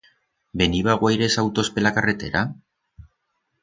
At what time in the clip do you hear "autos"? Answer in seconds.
1.43-1.71